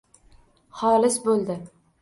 [0.81, 1.63] Xolis bo’ldi